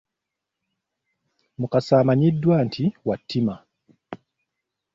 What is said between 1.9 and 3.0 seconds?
amanyiddwa nti